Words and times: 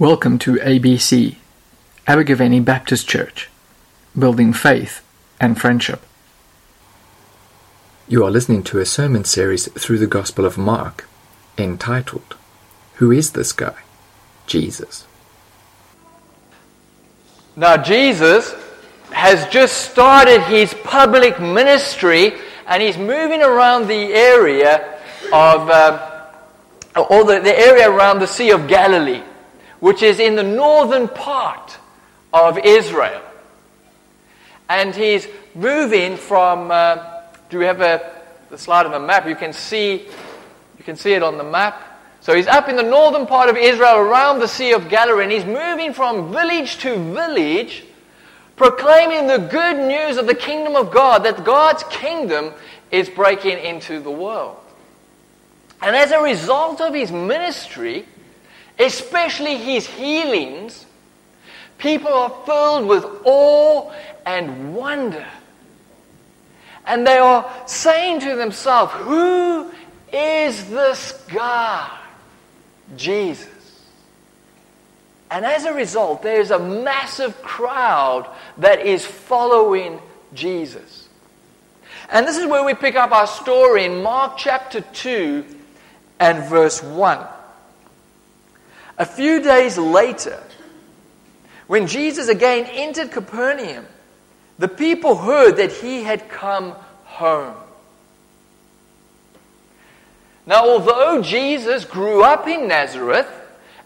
Welcome 0.00 0.38
to 0.40 0.54
ABC, 0.54 1.34
Abergavenny 2.06 2.60
Baptist 2.60 3.08
Church, 3.08 3.50
building 4.16 4.52
faith 4.52 5.04
and 5.40 5.60
friendship. 5.60 6.02
You 8.06 8.24
are 8.24 8.30
listening 8.30 8.62
to 8.62 8.78
a 8.78 8.86
sermon 8.86 9.24
series 9.24 9.66
through 9.72 9.98
the 9.98 10.06
Gospel 10.06 10.44
of 10.44 10.56
Mark 10.56 11.08
entitled, 11.58 12.36
Who 12.98 13.10
is 13.10 13.32
this 13.32 13.50
guy? 13.50 13.74
Jesus. 14.46 15.04
Now, 17.56 17.76
Jesus 17.76 18.54
has 19.10 19.48
just 19.48 19.90
started 19.90 20.42
his 20.42 20.74
public 20.84 21.40
ministry 21.40 22.34
and 22.68 22.80
he's 22.80 22.96
moving 22.96 23.42
around 23.42 23.88
the 23.88 24.14
area 24.14 25.00
of, 25.32 25.68
uh, 25.68 26.26
or 27.10 27.24
the, 27.24 27.40
the 27.40 27.58
area 27.58 27.90
around 27.90 28.20
the 28.20 28.28
Sea 28.28 28.52
of 28.52 28.68
Galilee 28.68 29.24
which 29.80 30.02
is 30.02 30.18
in 30.18 30.36
the 30.36 30.42
northern 30.42 31.08
part 31.08 31.78
of 32.32 32.58
Israel. 32.58 33.22
And 34.68 34.94
he's 34.94 35.26
moving 35.54 36.16
from. 36.16 36.70
Uh, 36.70 37.22
do 37.50 37.58
we 37.58 37.64
have 37.64 37.80
a 37.80 38.18
the 38.50 38.58
slide 38.58 38.86
of 38.86 38.92
a 38.92 39.00
map? 39.00 39.26
You 39.26 39.36
can 39.36 39.52
see 39.52 40.06
you 40.78 40.84
can 40.84 40.96
see 40.96 41.12
it 41.12 41.22
on 41.22 41.38
the 41.38 41.44
map. 41.44 41.84
So 42.20 42.34
he's 42.34 42.46
up 42.46 42.68
in 42.68 42.76
the 42.76 42.82
northern 42.82 43.26
part 43.26 43.48
of 43.48 43.56
Israel, 43.56 43.96
around 43.96 44.40
the 44.40 44.48
Sea 44.48 44.72
of 44.72 44.88
Galilee, 44.88 45.22
and 45.22 45.32
he's 45.32 45.44
moving 45.44 45.92
from 45.92 46.32
village 46.32 46.78
to 46.78 46.96
village, 46.96 47.84
proclaiming 48.56 49.28
the 49.28 49.38
good 49.38 49.78
news 49.78 50.16
of 50.16 50.26
the 50.26 50.34
kingdom 50.34 50.76
of 50.76 50.90
God, 50.90 51.24
that 51.24 51.44
God's 51.44 51.84
kingdom 51.84 52.52
is 52.90 53.08
breaking 53.08 53.58
into 53.58 54.00
the 54.00 54.10
world. 54.10 54.56
And 55.80 55.94
as 55.94 56.10
a 56.10 56.20
result 56.20 56.80
of 56.80 56.92
his 56.92 57.12
ministry, 57.12 58.04
especially 58.78 59.56
his 59.56 59.86
healings, 59.86 60.86
people 61.78 62.12
are 62.12 62.34
filled 62.46 62.86
with 62.86 63.04
awe 63.24 63.92
and 64.24 64.74
wonder. 64.74 65.26
And 66.86 67.06
they 67.06 67.18
are 67.18 67.50
saying 67.66 68.20
to 68.20 68.36
themselves, 68.36 68.92
Who 68.94 69.70
is 70.12 70.68
this 70.70 71.12
God? 71.32 71.90
Jesus. 72.96 73.48
And 75.30 75.44
as 75.44 75.64
a 75.64 75.74
result, 75.74 76.22
there's 76.22 76.50
a 76.50 76.58
massive 76.58 77.42
crowd 77.42 78.34
that 78.56 78.86
is 78.86 79.04
following 79.04 80.00
Jesus. 80.32 81.08
And 82.10 82.26
this 82.26 82.38
is 82.38 82.46
where 82.46 82.64
we 82.64 82.72
pick 82.72 82.94
up 82.94 83.12
our 83.12 83.26
story 83.26 83.84
in 83.84 84.02
Mark 84.02 84.38
chapter 84.38 84.80
2 84.80 85.44
and 86.20 86.44
verse 86.44 86.82
1. 86.82 87.26
A 88.98 89.06
few 89.06 89.40
days 89.40 89.78
later, 89.78 90.42
when 91.68 91.86
Jesus 91.86 92.28
again 92.28 92.66
entered 92.66 93.12
Capernaum, 93.12 93.86
the 94.58 94.68
people 94.68 95.14
heard 95.14 95.56
that 95.58 95.70
he 95.70 96.02
had 96.02 96.28
come 96.28 96.72
home. 97.04 97.54
Now, 100.46 100.68
although 100.68 101.22
Jesus 101.22 101.84
grew 101.84 102.22
up 102.24 102.48
in 102.48 102.66
Nazareth 102.66 103.28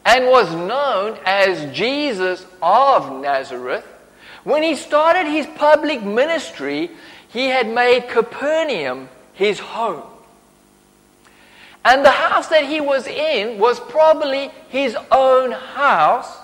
and 0.07 0.27
was 0.27 0.55
known 0.55 1.19
as 1.27 1.77
Jesus 1.77 2.47
of 2.63 3.21
Nazareth, 3.21 3.85
when 4.45 4.63
he 4.63 4.77
started 4.77 5.27
his 5.27 5.47
public 5.57 6.03
ministry, 6.03 6.91
he 7.29 7.47
had 7.47 7.69
made 7.69 8.09
Capernaum 8.09 9.09
his 9.35 9.59
home. 9.59 10.12
And 11.85 12.05
the 12.05 12.11
house 12.11 12.49
that 12.49 12.65
he 12.65 12.81
was 12.81 13.07
in 13.07 13.59
was 13.59 13.81
probably 13.81 14.51
his 14.69 14.97
own 15.11 15.53
house, 15.53 16.37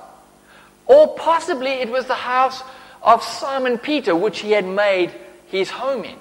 or 0.87 1.15
possibly 1.17 1.71
it 1.71 1.91
was 1.91 2.07
the 2.07 2.15
house 2.15 2.63
of 3.03 3.23
Simon 3.23 3.79
Peter, 3.79 4.17
which 4.17 4.41
he 4.41 4.51
had 4.51 4.67
made 4.67 5.13
his 5.47 5.71
home 5.71 6.05
in. 6.05 6.17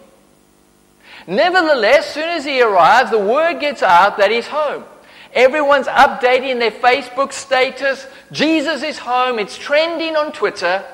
Nevertheless, 1.26 2.14
soon 2.14 2.30
as 2.30 2.46
he 2.46 2.62
arrives, 2.62 3.12
the 3.12 3.20
word 3.20 3.60
gets 3.60 3.82
out 3.82 4.18
that 4.18 4.32
he's 4.32 4.48
home. 4.48 4.84
Everyone's 5.34 5.88
updating 5.88 6.60
their 6.60 6.72
Facebook 6.72 7.34
status. 7.34 8.08
Jesus 8.32 8.84
is 8.84 8.98
home. 8.98 9.40
It's 9.40 9.58
trending 9.58 10.16
on 10.16 10.32
Twitter. 10.32 10.86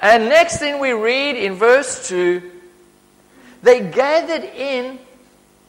And 0.00 0.28
next 0.28 0.58
thing 0.58 0.80
we 0.80 0.92
read 0.92 1.36
in 1.36 1.54
verse 1.54 2.08
2 2.08 2.50
they 3.62 3.80
gathered 3.80 4.44
in 4.44 4.98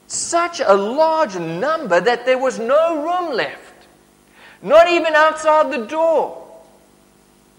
such 0.07 0.59
a 0.59 0.73
large 0.73 1.35
number 1.35 1.99
that 1.99 2.25
there 2.25 2.37
was 2.37 2.59
no 2.59 3.03
room 3.03 3.35
left, 3.35 3.87
not 4.61 4.87
even 4.89 5.13
outside 5.15 5.71
the 5.71 5.85
door. 5.85 6.41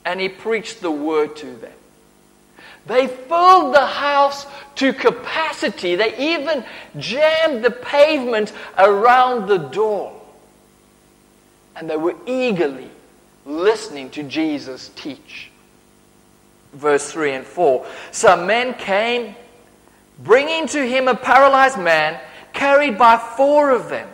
And 0.04 0.20
he 0.20 0.28
preached 0.28 0.80
the 0.80 0.90
word 0.90 1.34
to 1.36 1.46
them. 1.46 1.72
They 2.86 3.08
filled 3.08 3.74
the 3.74 3.84
house 3.84 4.46
to 4.76 4.92
capacity. 4.92 5.96
They 5.96 6.16
even 6.34 6.64
jammed 6.96 7.64
the 7.64 7.72
pavement 7.72 8.52
around 8.78 9.48
the 9.48 9.58
door. 9.58 10.12
And 11.74 11.90
they 11.90 11.96
were 11.96 12.14
eagerly 12.26 12.90
listening 13.44 14.10
to 14.10 14.22
Jesus 14.22 14.90
teach. 14.94 15.50
Verse 16.72 17.10
3 17.10 17.32
and 17.32 17.46
4 17.46 17.86
Some 18.12 18.46
men 18.46 18.74
came, 18.74 19.34
bringing 20.20 20.68
to 20.68 20.86
him 20.86 21.08
a 21.08 21.14
paralyzed 21.14 21.78
man 21.78 22.20
carried 22.56 22.98
by 22.98 23.16
four 23.36 23.70
of 23.70 23.88
them. 23.88 24.08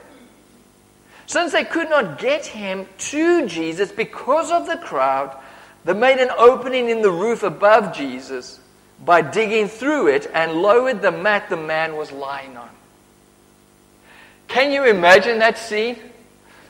Since 1.26 1.53
they 1.53 1.64
could 1.64 1.88
not 1.88 2.19
get 2.19 2.44
him 2.44 2.86
to 2.98 3.47
Jesus 3.47 3.91
because 3.91 4.50
of 4.50 4.66
the 4.66 4.76
crowd, 4.76 5.34
they 5.84 5.94
made 5.94 6.19
an 6.19 6.30
opening 6.36 6.91
in 6.91 7.00
the 7.00 7.10
roof 7.10 7.42
above 7.42 7.97
Jesus 7.97 8.60
by 9.04 9.22
digging 9.22 9.69
through 9.69 10.08
it 10.08 10.31
and 10.34 10.60
lowered 10.60 11.00
the 11.00 11.10
mat 11.10 11.48
the 11.48 11.56
man 11.56 11.97
was 11.97 12.12
lying 12.12 12.56
on. 12.56 12.69
Can 14.48 14.72
you 14.72 14.84
imagine 14.84 15.38
that 15.38 15.56
scene? 15.56 15.97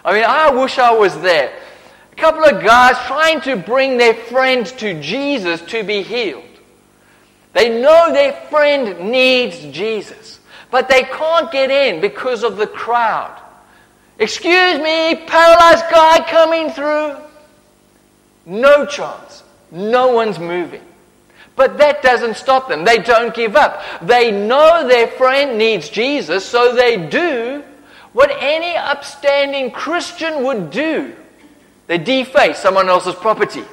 I 0.05 0.13
mean, 0.13 0.25
I 0.25 0.51
wish 0.51 0.79
I 0.79 0.93
was 0.95 1.21
there. 1.21 1.53
A 2.13 2.15
couple 2.17 2.45
of 2.45 2.63
guys 2.63 2.97
trying 3.07 3.41
to 3.43 3.57
bring 3.57 3.97
their 3.97 4.15
friend 4.15 4.67
to 4.79 5.01
Jesus 5.01 5.61
to 5.63 5.83
be 5.83 6.03
healed. 6.03 6.45
They 7.55 7.81
know 7.81 8.13
their 8.13 8.33
friend 8.49 9.11
needs 9.11 9.61
Jesus 9.77 10.39
but 10.73 10.89
they 10.89 11.03
can't 11.03 11.53
get 11.53 11.71
in 11.71 12.01
because 12.01 12.43
of 12.43 12.57
the 12.57 12.67
crowd. 12.67 13.39
Excuse 14.19 14.79
me, 14.79 15.15
paralyzed 15.27 15.85
guy 15.91 16.25
coming 16.29 16.71
through. 16.71 17.15
No 18.47 18.87
chance. 18.87 19.45
No 19.71 20.09
one's 20.09 20.39
moving. 20.39 20.83
But 21.57 21.77
that 21.77 22.03
doesn't 22.03 22.37
stop 22.37 22.69
them. 22.69 22.85
They 22.85 22.99
don't 22.99 23.35
give 23.35 23.55
up. 23.55 23.83
They 24.01 24.31
know 24.31 24.89
their 24.89 25.09
friend 25.09 25.59
needs 25.59 25.91
Jesus, 25.91 26.45
so 26.45 26.75
they 26.75 27.07
do 27.07 27.63
what 28.15 28.31
any 28.41 28.75
upstanding 28.75 29.71
Christian 29.71 30.43
would 30.43 30.71
do. 30.71 31.15
They 31.87 31.99
deface 31.99 32.59
someone 32.59 32.89
else's 32.89 33.15
property. 33.15 33.65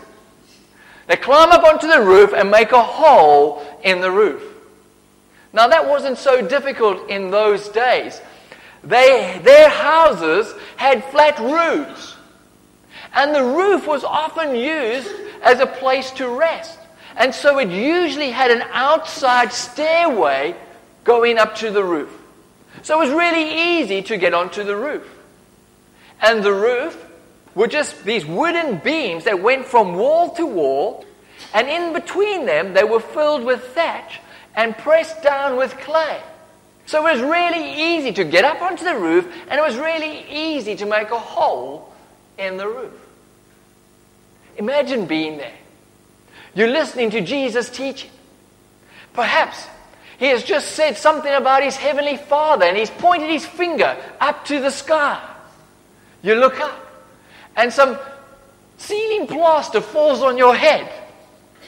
They 1.07 1.15
climb 1.15 1.51
up 1.51 1.63
onto 1.63 1.87
the 1.87 2.01
roof 2.01 2.33
and 2.33 2.51
make 2.51 2.73
a 2.73 2.83
hole 2.83 3.65
in 3.83 4.01
the 4.01 4.11
roof. 4.11 4.48
Now, 5.51 5.67
that 5.67 5.87
wasn't 5.87 6.17
so 6.17 6.47
difficult 6.47 7.09
in 7.09 7.31
those 7.31 7.69
days. 7.69 8.21
They, 8.83 9.39
their 9.43 9.69
houses 9.69 10.53
had 10.77 11.03
flat 11.05 11.39
roofs, 11.39 12.15
and 13.13 13.33
the 13.33 13.43
roof 13.43 13.87
was 13.87 14.03
often 14.03 14.55
used 14.55 15.09
as 15.41 15.59
a 15.59 15.65
place 15.65 16.11
to 16.11 16.29
rest. 16.29 16.77
And 17.17 17.33
so 17.33 17.59
it 17.59 17.69
usually 17.69 18.29
had 18.29 18.51
an 18.51 18.61
outside 18.71 19.51
stairway 19.51 20.55
going 21.03 21.37
up 21.37 21.55
to 21.55 21.71
the 21.71 21.83
roof. 21.83 22.15
So 22.83 23.01
it 23.01 23.05
was 23.07 23.13
really 23.13 23.79
easy 23.81 24.01
to 24.03 24.17
get 24.17 24.33
onto 24.33 24.63
the 24.63 24.75
roof. 24.75 25.07
And 26.21 26.43
the 26.43 26.53
roof 26.53 27.05
were 27.55 27.67
just 27.67 28.03
these 28.05 28.25
wooden 28.25 28.77
beams 28.77 29.23
that 29.23 29.41
went 29.41 29.65
from 29.65 29.95
wall 29.95 30.29
to 30.35 30.45
wall, 30.45 31.05
and 31.53 31.67
in 31.67 31.93
between 31.93 32.45
them 32.45 32.73
they 32.73 32.83
were 32.83 32.99
filled 32.99 33.43
with 33.43 33.63
thatch 33.73 34.19
and 34.59 34.77
pressed 34.77 35.23
down 35.23 35.55
with 35.55 35.71
clay. 35.77 36.21
So 36.85 37.07
it 37.07 37.13
was 37.13 37.21
really 37.21 37.95
easy 37.95 38.11
to 38.11 38.25
get 38.25 38.43
up 38.43 38.61
onto 38.61 38.83
the 38.83 38.93
roof, 38.93 39.25
and 39.47 39.57
it 39.57 39.61
was 39.61 39.77
really 39.77 40.25
easy 40.29 40.75
to 40.75 40.85
make 40.85 41.11
a 41.11 41.17
hole 41.17 41.93
in 42.37 42.57
the 42.57 42.67
roof. 42.67 42.91
Imagine 44.57 45.05
being 45.05 45.37
there. 45.37 45.53
You're 46.55 46.67
listening 46.67 47.09
to 47.11 47.21
Jesus 47.21 47.69
teaching. 47.69 48.09
Perhaps 49.13 49.65
he 50.17 50.25
has 50.25 50.43
just 50.43 50.73
said 50.73 50.97
something 50.97 51.33
about 51.33 51.63
his 51.63 51.77
heavenly 51.77 52.17
Father, 52.17 52.65
and 52.65 52.75
he's 52.75 52.89
pointed 52.89 53.29
his 53.29 53.45
finger 53.45 53.95
up 54.19 54.43
to 54.45 54.59
the 54.59 54.71
sky. 54.71 55.25
You 56.21 56.35
look 56.35 56.59
up, 56.59 57.07
and 57.55 57.71
some 57.71 57.97
ceiling 58.75 59.25
plaster 59.25 59.79
falls 59.79 60.21
on 60.21 60.37
your 60.37 60.53
head. 60.53 60.91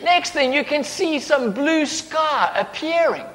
Next 0.03 0.31
thing, 0.31 0.53
you 0.53 0.63
can 0.63 0.83
see 0.83 1.19
some 1.19 1.53
blue 1.53 1.85
sky 1.85 2.51
appearing. 2.55 3.25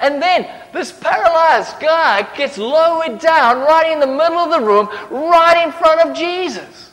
And 0.00 0.22
then 0.22 0.48
this 0.72 0.90
paralyzed 0.90 1.78
guy 1.80 2.22
gets 2.36 2.56
lowered 2.56 3.18
down 3.18 3.58
right 3.58 3.92
in 3.92 4.00
the 4.00 4.06
middle 4.06 4.38
of 4.38 4.50
the 4.50 4.66
room, 4.66 4.88
right 5.10 5.62
in 5.64 5.72
front 5.72 6.08
of 6.08 6.16
Jesus. 6.16 6.90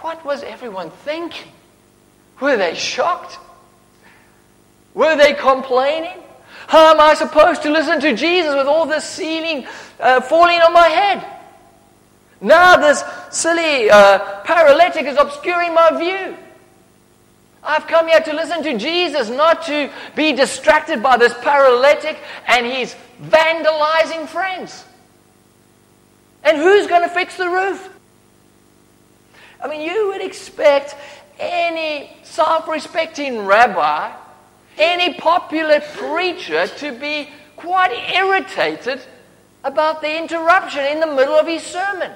What 0.00 0.24
was 0.24 0.42
everyone 0.42 0.90
thinking? 0.90 1.52
Were 2.40 2.56
they 2.56 2.74
shocked? 2.74 3.38
Were 4.94 5.16
they 5.16 5.34
complaining? 5.34 6.22
How 6.68 6.92
am 6.92 7.00
I 7.00 7.14
supposed 7.14 7.62
to 7.62 7.70
listen 7.70 8.00
to 8.00 8.14
Jesus 8.14 8.54
with 8.54 8.66
all 8.66 8.86
this 8.86 9.04
ceiling 9.04 9.66
uh, 10.00 10.20
falling 10.20 10.60
on 10.60 10.72
my 10.72 10.88
head? 10.88 11.24
Now 12.40 12.76
this 12.76 13.04
silly 13.30 13.90
uh, 13.90 14.40
paralytic 14.40 15.06
is 15.06 15.16
obscuring 15.16 15.74
my 15.74 15.96
view. 15.98 16.36
I've 17.66 17.86
come 17.86 18.08
here 18.08 18.20
to 18.20 18.32
listen 18.32 18.62
to 18.62 18.78
Jesus, 18.78 19.28
not 19.28 19.66
to 19.66 19.90
be 20.14 20.32
distracted 20.32 21.02
by 21.02 21.16
this 21.16 21.34
paralytic 21.34 22.18
and 22.46 22.64
his 22.64 22.94
vandalizing 23.22 24.28
friends. 24.28 24.84
And 26.44 26.56
who's 26.56 26.86
going 26.86 27.02
to 27.02 27.08
fix 27.08 27.36
the 27.36 27.48
roof? 27.48 27.90
I 29.62 29.68
mean, 29.68 29.80
you 29.80 30.08
would 30.08 30.22
expect 30.22 30.94
any 31.38 32.16
self 32.22 32.68
respecting 32.68 33.44
rabbi, 33.44 34.12
any 34.78 35.14
popular 35.14 35.80
preacher 35.80 36.66
to 36.66 36.92
be 36.92 37.30
quite 37.56 37.92
irritated 38.14 39.00
about 39.64 40.00
the 40.00 40.16
interruption 40.16 40.84
in 40.84 41.00
the 41.00 41.06
middle 41.06 41.34
of 41.34 41.46
his 41.46 41.62
sermon. 41.62 42.12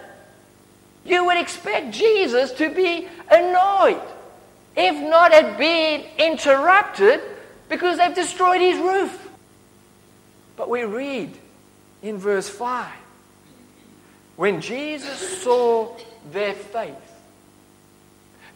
You 1.05 1.25
would 1.25 1.39
expect 1.39 1.93
Jesus 1.93 2.53
to 2.53 2.73
be 2.73 3.09
annoyed, 3.31 4.01
if 4.81 4.97
not 4.97 5.33
at 5.33 5.59
being 5.59 6.07
interrupted 6.19 7.21
because 7.69 7.99
they've 7.99 8.15
destroyed 8.15 8.61
his 8.61 8.79
roof. 8.79 9.31
But 10.57 10.71
we 10.71 10.83
read 10.85 11.37
in 12.03 12.17
verse 12.19 12.49
5 12.49 12.91
when 14.37 14.63
Jesus 14.63 15.43
saw 15.43 15.95
their 16.33 16.55
faith, 16.55 16.97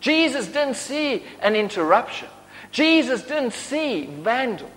Jesus 0.01 0.47
didn't 0.47 0.77
see 0.77 1.23
an 1.41 1.55
interruption. 1.55 2.29
Jesus 2.73 3.23
didn't 3.23 3.53
see 3.53 4.07
vandals. 4.07 4.71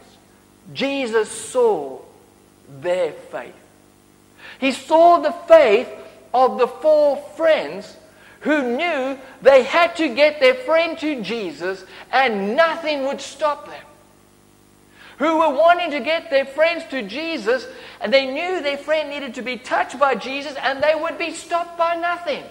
Jesus 0.73 1.31
saw 1.31 2.01
their 2.81 3.13
faith. 3.13 3.55
He 4.59 4.73
saw 4.73 5.19
the 5.19 5.31
faith 5.31 5.89
of 6.33 6.57
the 6.57 6.67
four 6.67 7.17
friends 7.35 7.95
who 8.41 8.77
knew 8.77 9.17
they 9.41 9.63
had 9.63 9.95
to 9.97 10.13
get 10.13 10.39
their 10.39 10.53
friend 10.53 10.97
to 10.99 11.21
Jesus 11.21 11.83
and 12.11 12.55
nothing 12.55 13.05
would 13.05 13.21
stop 13.21 13.67
them. 13.67 13.83
Who 15.17 15.39
were 15.39 15.49
wanting 15.49 15.91
to 15.91 15.99
get 15.99 16.29
their 16.29 16.45
friends 16.45 16.83
to 16.91 17.01
Jesus 17.01 17.67
and 17.99 18.13
they 18.13 18.27
knew 18.27 18.61
their 18.61 18.77
friend 18.77 19.09
needed 19.09 19.33
to 19.35 19.41
be 19.41 19.57
touched 19.57 19.97
by 19.97 20.15
Jesus 20.15 20.55
and 20.61 20.81
they 20.83 20.93
would 20.95 21.17
be 21.17 21.31
stopped 21.31 21.77
by 21.77 21.95
nothing. 21.95 22.43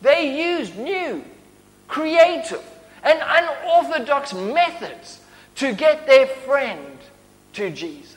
They 0.00 0.58
used 0.58 0.78
new, 0.78 1.24
creative, 1.88 2.62
and 3.02 3.20
unorthodox 3.20 4.32
methods 4.32 5.20
to 5.56 5.72
get 5.72 6.06
their 6.06 6.26
friend 6.26 6.98
to 7.54 7.70
Jesus. 7.70 8.16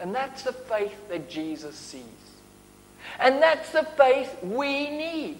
And 0.00 0.14
that's 0.14 0.42
the 0.42 0.52
faith 0.52 1.08
that 1.08 1.28
Jesus 1.28 1.76
sees. 1.76 2.02
And 3.18 3.42
that's 3.42 3.70
the 3.70 3.86
faith 3.96 4.36
we 4.42 4.90
need. 4.90 5.38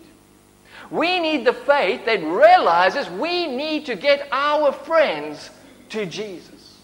We 0.90 1.20
need 1.20 1.44
the 1.44 1.52
faith 1.52 2.04
that 2.06 2.22
realizes 2.22 3.08
we 3.08 3.46
need 3.46 3.86
to 3.86 3.94
get 3.94 4.28
our 4.32 4.72
friends 4.72 5.50
to 5.90 6.06
Jesus. 6.06 6.78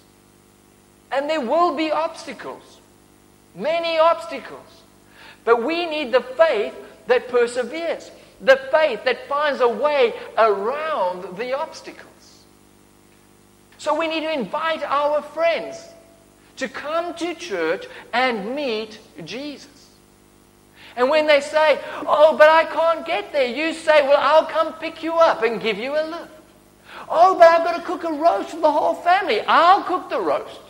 And 1.10 1.28
there 1.28 1.40
will 1.40 1.74
be 1.74 1.90
obstacles, 1.90 2.80
many 3.54 3.98
obstacles. 3.98 4.82
But 5.44 5.62
we 5.62 5.86
need 5.86 6.12
the 6.12 6.20
faith 6.20 6.74
that 7.06 7.28
perseveres, 7.28 8.10
the 8.40 8.60
faith 8.70 9.04
that 9.04 9.28
finds 9.28 9.60
a 9.60 9.68
way 9.68 10.12
around 10.36 11.36
the 11.36 11.56
obstacles. 11.56 12.44
So 13.78 13.98
we 13.98 14.08
need 14.08 14.20
to 14.20 14.32
invite 14.32 14.82
our 14.82 15.22
friends 15.22 15.76
to 16.56 16.68
come 16.68 17.14
to 17.14 17.34
church 17.34 17.86
and 18.12 18.54
meet 18.54 18.98
Jesus. 19.24 19.75
And 20.96 21.10
when 21.10 21.26
they 21.26 21.40
say, 21.40 21.78
Oh, 22.06 22.36
but 22.36 22.48
I 22.48 22.64
can't 22.64 23.06
get 23.06 23.32
there, 23.32 23.46
you 23.46 23.74
say, 23.74 24.02
Well, 24.08 24.18
I'll 24.18 24.46
come 24.46 24.72
pick 24.74 25.02
you 25.02 25.14
up 25.14 25.42
and 25.42 25.60
give 25.60 25.78
you 25.78 25.92
a 25.92 26.04
lift. 26.04 26.32
Oh, 27.08 27.38
but 27.38 27.48
I've 27.48 27.64
got 27.64 27.76
to 27.76 27.82
cook 27.82 28.04
a 28.04 28.12
roast 28.12 28.50
for 28.50 28.60
the 28.60 28.72
whole 28.72 28.94
family. 28.94 29.42
I'll 29.42 29.82
cook 29.84 30.08
the 30.08 30.20
roast. 30.20 30.60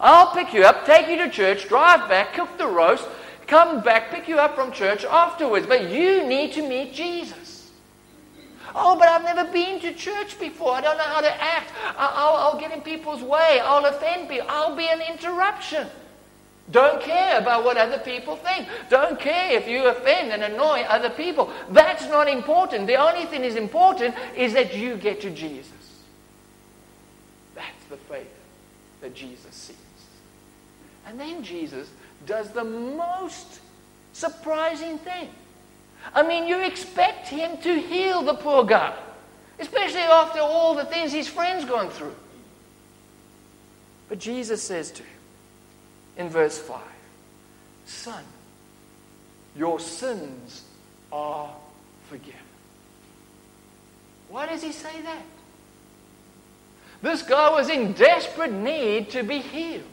I'll 0.00 0.32
pick 0.32 0.52
you 0.52 0.64
up, 0.64 0.84
take 0.84 1.08
you 1.08 1.16
to 1.18 1.30
church, 1.30 1.68
drive 1.68 2.08
back, 2.08 2.34
cook 2.34 2.58
the 2.58 2.66
roast, 2.66 3.06
come 3.46 3.80
back, 3.82 4.10
pick 4.10 4.28
you 4.28 4.38
up 4.38 4.54
from 4.54 4.72
church 4.72 5.04
afterwards. 5.04 5.66
But 5.66 5.90
you 5.90 6.26
need 6.26 6.52
to 6.54 6.68
meet 6.68 6.92
Jesus. 6.92 7.70
Oh, 8.74 8.96
but 8.98 9.08
I've 9.08 9.24
never 9.24 9.50
been 9.50 9.80
to 9.80 9.94
church 9.94 10.38
before. 10.38 10.74
I 10.74 10.80
don't 10.80 10.98
know 10.98 11.04
how 11.04 11.20
to 11.20 11.42
act. 11.42 11.72
I'll, 11.96 12.36
I'll 12.36 12.60
get 12.60 12.72
in 12.72 12.82
people's 12.82 13.22
way. 13.22 13.60
I'll 13.62 13.86
offend 13.86 14.28
people. 14.28 14.46
I'll 14.50 14.76
be 14.76 14.86
an 14.86 15.00
interruption. 15.00 15.86
Don't 16.70 17.00
care 17.00 17.38
about 17.38 17.64
what 17.64 17.76
other 17.76 17.98
people 17.98 18.36
think. 18.36 18.66
Don't 18.90 19.20
care 19.20 19.52
if 19.52 19.68
you 19.68 19.86
offend 19.86 20.32
and 20.32 20.42
annoy 20.42 20.80
other 20.80 21.10
people. 21.10 21.50
That's 21.70 22.06
not 22.06 22.28
important. 22.28 22.88
The 22.88 22.96
only 22.96 23.24
thing 23.26 23.44
is 23.44 23.54
important 23.54 24.14
is 24.36 24.52
that 24.54 24.74
you 24.74 24.96
get 24.96 25.20
to 25.20 25.30
Jesus. 25.30 25.72
That's 27.54 27.84
the 27.88 27.96
faith 27.96 28.26
that 29.00 29.14
Jesus 29.14 29.54
sees. 29.54 29.76
And 31.06 31.20
then 31.20 31.44
Jesus 31.44 31.88
does 32.26 32.50
the 32.50 32.64
most 32.64 33.60
surprising 34.12 34.98
thing. 34.98 35.28
I 36.14 36.22
mean, 36.22 36.46
you 36.46 36.60
expect 36.64 37.28
him 37.28 37.58
to 37.58 37.80
heal 37.80 38.22
the 38.22 38.34
poor 38.34 38.64
guy, 38.64 38.96
especially 39.60 40.00
after 40.00 40.40
all 40.40 40.74
the 40.74 40.84
things 40.84 41.12
his 41.12 41.28
friends 41.28 41.64
gone 41.64 41.90
through. 41.90 42.14
But 44.08 44.18
Jesus 44.18 44.62
says 44.62 44.90
to 44.92 45.02
him, 45.02 45.15
in 46.16 46.28
verse 46.28 46.58
5 46.58 46.80
Son, 47.86 48.24
your 49.56 49.78
sins 49.78 50.64
are 51.12 51.54
forgiven. 52.08 52.40
Why 54.28 54.46
does 54.46 54.62
he 54.62 54.72
say 54.72 55.00
that? 55.02 55.22
This 57.02 57.22
guy 57.22 57.50
was 57.50 57.68
in 57.68 57.92
desperate 57.92 58.52
need 58.52 59.10
to 59.10 59.22
be 59.22 59.38
healed. 59.38 59.84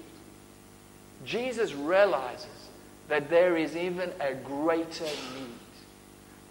Jesus 1.25 1.73
realizes 1.73 2.47
that 3.09 3.29
there 3.29 3.55
is 3.55 3.75
even 3.75 4.11
a 4.19 4.33
greater 4.33 5.03
need 5.03 5.53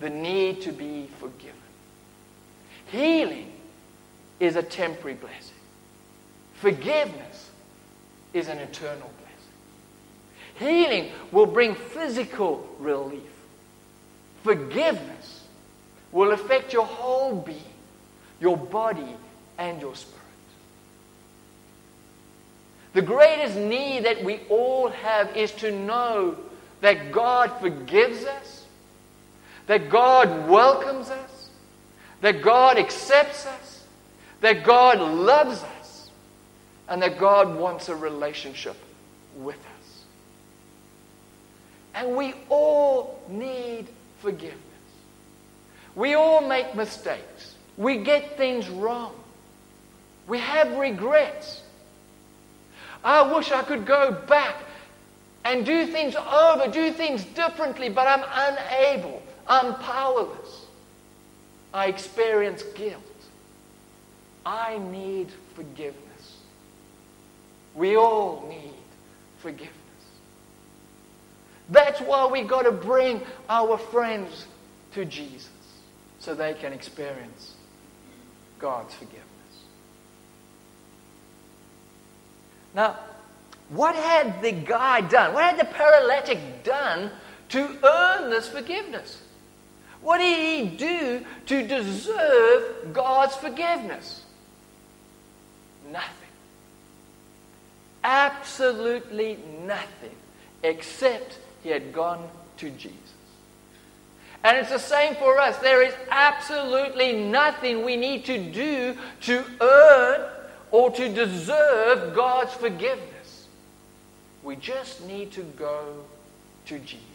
the 0.02 0.10
need 0.10 0.60
to 0.62 0.72
be 0.72 1.08
forgiven. 1.18 1.54
Healing 2.88 3.52
is 4.40 4.56
a 4.56 4.62
temporary 4.62 5.14
blessing, 5.14 5.56
forgiveness 6.54 7.50
is 8.34 8.48
an 8.48 8.58
eternal 8.58 8.98
blessing. 8.98 9.21
Healing 10.56 11.10
will 11.30 11.46
bring 11.46 11.74
physical 11.74 12.68
relief. 12.78 13.22
Forgiveness 14.42 15.44
will 16.10 16.32
affect 16.32 16.72
your 16.72 16.86
whole 16.86 17.34
being, 17.36 17.62
your 18.40 18.56
body, 18.56 19.16
and 19.58 19.80
your 19.80 19.94
spirit. 19.94 20.18
The 22.92 23.02
greatest 23.02 23.56
need 23.56 24.04
that 24.04 24.22
we 24.22 24.40
all 24.50 24.88
have 24.88 25.34
is 25.36 25.52
to 25.52 25.70
know 25.70 26.36
that 26.82 27.12
God 27.12 27.50
forgives 27.60 28.24
us, 28.24 28.66
that 29.66 29.88
God 29.88 30.48
welcomes 30.48 31.08
us, 31.08 31.50
that 32.20 32.42
God 32.42 32.76
accepts 32.78 33.46
us, 33.46 33.84
that 34.40 34.64
God 34.64 35.00
loves 35.00 35.62
us, 35.62 36.10
and 36.88 37.00
that 37.00 37.18
God 37.18 37.56
wants 37.56 37.88
a 37.88 37.96
relationship 37.96 38.76
with 39.36 39.56
us. 39.56 39.71
And 41.94 42.16
we 42.16 42.34
all 42.48 43.22
need 43.28 43.86
forgiveness. 44.20 44.58
We 45.94 46.14
all 46.14 46.40
make 46.46 46.74
mistakes. 46.74 47.54
We 47.76 47.98
get 47.98 48.36
things 48.36 48.68
wrong. 48.68 49.14
We 50.26 50.38
have 50.38 50.76
regrets. 50.76 51.62
I 53.04 53.34
wish 53.34 53.50
I 53.50 53.62
could 53.62 53.84
go 53.84 54.12
back 54.12 54.56
and 55.44 55.66
do 55.66 55.86
things 55.86 56.14
over, 56.14 56.68
do 56.70 56.92
things 56.92 57.24
differently, 57.24 57.88
but 57.88 58.06
I'm 58.06 58.24
unable. 58.32 59.22
I'm 59.46 59.74
powerless. 59.74 60.66
I 61.74 61.86
experience 61.86 62.62
guilt. 62.74 63.02
I 64.46 64.78
need 64.78 65.28
forgiveness. 65.54 66.38
We 67.74 67.96
all 67.96 68.46
need 68.48 68.74
forgiveness. 69.38 69.81
That's 71.68 72.00
why 72.00 72.26
we 72.26 72.42
got 72.42 72.62
to 72.62 72.72
bring 72.72 73.22
our 73.48 73.78
friends 73.78 74.46
to 74.92 75.04
Jesus 75.04 75.50
so 76.18 76.34
they 76.34 76.54
can 76.54 76.72
experience 76.72 77.54
God's 78.58 78.94
forgiveness. 78.94 79.22
Now, 82.74 82.98
what 83.68 83.94
had 83.94 84.42
the 84.42 84.52
guy 84.52 85.00
done? 85.00 85.34
What 85.34 85.44
had 85.44 85.58
the 85.58 85.72
paralytic 85.72 86.62
done 86.62 87.10
to 87.50 87.78
earn 87.82 88.30
this 88.30 88.48
forgiveness? 88.48 89.22
What 90.02 90.18
did 90.18 90.38
he 90.38 90.76
do 90.76 91.24
to 91.46 91.66
deserve 91.66 92.92
God's 92.92 93.36
forgiveness? 93.36 94.22
Nothing. 95.90 96.08
Absolutely 98.04 99.38
nothing 99.64 100.16
except 100.62 101.38
he 101.62 101.70
had 101.70 101.92
gone 101.92 102.28
to 102.58 102.70
Jesus. 102.70 102.98
And 104.44 104.58
it's 104.58 104.70
the 104.70 104.78
same 104.78 105.14
for 105.14 105.38
us. 105.38 105.58
There 105.58 105.82
is 105.82 105.94
absolutely 106.10 107.12
nothing 107.12 107.84
we 107.84 107.96
need 107.96 108.24
to 108.24 108.38
do 108.38 108.96
to 109.22 109.44
earn 109.60 110.28
or 110.72 110.90
to 110.90 111.08
deserve 111.08 112.14
God's 112.14 112.52
forgiveness. 112.54 113.46
We 114.42 114.56
just 114.56 115.06
need 115.06 115.30
to 115.32 115.42
go 115.42 116.04
to 116.66 116.78
Jesus. 116.80 117.08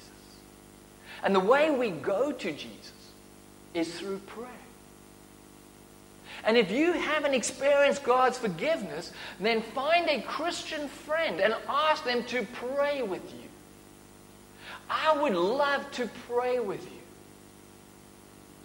And 1.24 1.36
the 1.36 1.42
way 1.42 1.70
we 1.70 1.90
go 1.90 2.32
to 2.32 2.52
Jesus 2.52 2.94
is 3.74 4.00
through 4.00 4.20
prayer. 4.20 4.48
And 6.46 6.56
if 6.56 6.72
you 6.72 6.94
haven't 6.94 7.34
experienced 7.34 8.04
God's 8.04 8.38
forgiveness, 8.38 9.12
then 9.40 9.62
find 9.62 10.08
a 10.08 10.22
Christian 10.22 10.88
friend 10.88 11.42
and 11.42 11.56
ask 11.68 12.06
them 12.06 12.24
to 12.26 12.46
pray 12.54 13.02
with 13.02 13.34
you. 13.34 13.47
I 14.90 15.22
would 15.22 15.34
love 15.34 15.90
to 15.94 16.10
pray 16.28 16.60
with 16.60 16.84
you 16.84 17.02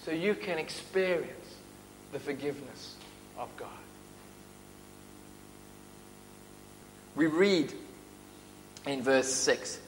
so 0.05 0.11
you 0.11 0.35
can 0.35 0.59
experience 0.59 1.57
the 2.13 2.19
forgiveness 2.19 2.97
of 3.39 3.49
God. 3.57 3.69
We 7.15 7.27
read 7.27 7.73
in 8.87 9.03
verse 9.03 9.33
6 9.33 9.79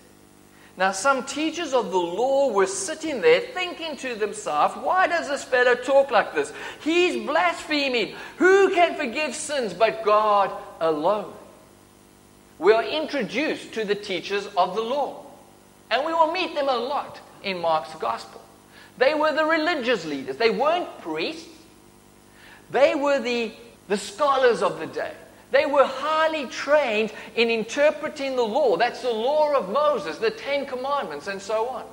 now, 0.77 0.91
some 0.91 1.25
teachers 1.25 1.73
of 1.73 1.93
the 1.93 1.99
law 1.99 2.51
were 2.51 2.67
sitting 2.67 3.21
there 3.21 3.41
thinking 3.41 3.97
to 3.99 4.17
themselves, 4.17 4.75
why 4.77 5.07
does 5.07 5.29
this 5.29 5.45
fellow 5.45 5.77
talk 5.77 6.11
like 6.11 6.35
this? 6.35 6.53
He's 6.83 7.25
blaspheming. 7.25 8.17
Who 8.39 8.75
can 8.75 8.97
forgive 8.97 9.37
sins 9.37 9.73
but 9.73 10.03
God 10.03 10.51
alone? 10.81 11.33
We 12.59 12.73
are 12.73 12.83
introduced 12.83 13.73
to 13.75 13.85
the 13.85 13.95
teachers 13.95 14.49
of 14.57 14.75
the 14.75 14.83
law, 14.83 15.24
and 15.95 16.05
we 16.05 16.13
will 16.13 16.33
meet 16.33 16.57
them 16.57 16.69
a 16.69 16.77
lot 16.77 17.21
in 17.45 17.61
Mark's 17.61 17.95
gospel. 17.95 18.43
They 18.99 19.15
were 19.15 19.33
the 19.33 19.45
religious 19.45 20.05
leaders, 20.05 20.37
they 20.37 20.51
weren't 20.51 21.01
priests, 21.01 21.49
they 22.71 22.97
were 22.97 23.21
the, 23.21 23.53
the 23.87 23.97
scholars 23.97 24.61
of 24.63 24.81
the 24.81 24.87
day. 24.87 25.13
They 25.53 25.67
were 25.67 25.85
highly 25.85 26.47
trained 26.47 27.13
in 27.37 27.49
interpreting 27.49 28.35
the 28.35 28.43
law. 28.43 28.77
That's 28.77 29.03
the 29.03 29.13
law 29.13 29.55
of 29.55 29.69
Moses, 29.69 30.19
the 30.19 30.33
Ten 30.33 30.67
Commandments, 30.67 31.29
and 31.29 31.41
so 31.41 31.69
on. 31.69 31.85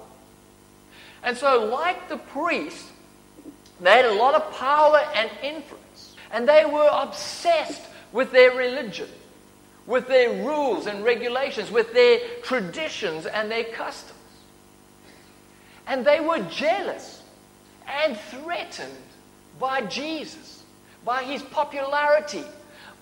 And 1.22 1.38
so, 1.38 1.66
like 1.66 2.10
the 2.10 2.18
priests, 2.18 2.90
they 3.80 3.92
had 3.92 4.06
a 4.06 4.14
lot 4.14 4.34
of 4.34 4.52
power 4.54 4.98
and 5.14 5.30
influence. 5.44 6.16
And 6.32 6.50
they 6.50 6.66
were 6.66 6.90
obsessed 6.92 7.84
with 8.12 8.32
their 8.32 8.52
religion, 8.56 9.10
with 9.86 10.08
their 10.08 10.44
rules 10.46 10.86
and 10.88 11.04
regulations, 11.04 11.72
with 11.72 11.94
their 11.94 12.20
traditions 12.44 13.26
and 13.26 13.50
their 13.50 13.66
customs. 13.66 14.20
And 15.88 16.06
they 16.06 16.20
were 16.20 16.40
jealous 16.50 17.22
and 17.88 18.18
threatened 18.18 18.94
by 19.60 19.82
Jesus, 19.82 20.64
by 21.04 21.24
his 21.24 21.42
popularity 21.42 22.44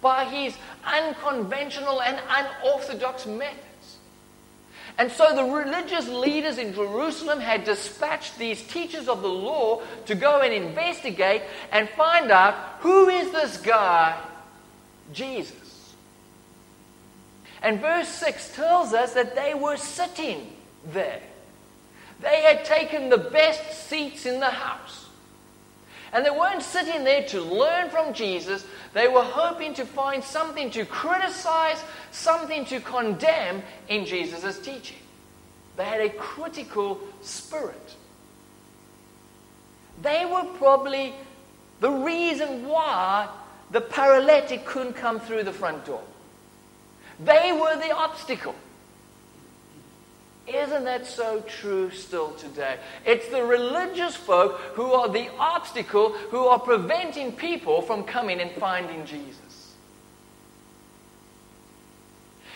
by 0.01 0.25
his 0.25 0.55
unconventional 0.86 2.01
and 2.01 2.19
unorthodox 2.29 3.25
methods. 3.25 3.65
And 4.98 5.12
so 5.12 5.33
the 5.33 5.43
religious 5.43 6.07
leaders 6.09 6.57
in 6.57 6.74
Jerusalem 6.74 7.39
had 7.39 7.63
dispatched 7.63 8.38
these 8.38 8.62
teachers 8.62 9.07
of 9.07 9.21
the 9.21 9.29
law 9.29 9.81
to 10.07 10.15
go 10.15 10.41
and 10.41 10.53
investigate 10.53 11.43
and 11.71 11.88
find 11.89 12.31
out 12.31 12.53
who 12.79 13.07
is 13.07 13.31
this 13.31 13.57
guy, 13.57 14.19
Jesus. 15.13 15.55
And 17.61 17.81
verse 17.81 18.07
6 18.07 18.55
tells 18.55 18.93
us 18.93 19.13
that 19.13 19.35
they 19.35 19.53
were 19.53 19.77
sitting 19.77 20.53
there. 20.91 21.21
They 22.21 22.41
had 22.41 22.65
taken 22.65 23.09
the 23.09 23.17
best 23.17 23.89
seats 23.89 24.25
in 24.25 24.39
the 24.39 24.49
house. 24.49 25.07
And 26.11 26.25
they 26.25 26.31
weren't 26.31 26.63
sitting 26.63 27.03
there 27.03 27.23
to 27.27 27.41
learn 27.41 27.89
from 27.89 28.13
Jesus, 28.13 28.65
they 28.93 29.07
were 29.07 29.23
hoping 29.23 29.73
to 29.75 29.85
find 29.85 30.23
something 30.23 30.71
to 30.71 30.85
criticize, 30.85 31.83
something 32.11 32.65
to 32.65 32.79
condemn 32.79 33.61
in 33.87 34.05
Jesus' 34.05 34.59
teaching. 34.59 34.97
They 35.77 35.85
had 35.85 36.01
a 36.01 36.09
critical 36.09 36.99
spirit. 37.21 37.95
They 40.01 40.25
were 40.25 40.45
probably 40.57 41.13
the 41.79 41.91
reason 41.91 42.67
why 42.67 43.29
the 43.71 43.81
paralytic 43.81 44.65
couldn't 44.65 44.93
come 44.93 45.19
through 45.19 45.43
the 45.43 45.53
front 45.53 45.85
door. 45.85 46.01
They 47.23 47.51
were 47.51 47.75
the 47.75 47.95
obstacle. 47.95 48.55
Isn't 50.47 50.85
that 50.85 51.05
so 51.05 51.41
true 51.41 51.91
still 51.91 52.31
today? 52.31 52.77
It's 53.05 53.27
the 53.27 53.43
religious 53.43 54.15
folk 54.15 54.59
who 54.73 54.93
are 54.93 55.07
the 55.07 55.29
obstacle, 55.38 56.13
who 56.31 56.47
are 56.47 56.59
preventing 56.59 57.33
people 57.33 57.83
from 57.83 58.03
coming 58.03 58.39
and 58.39 58.51
finding 58.53 59.05
Jesus. 59.05 59.75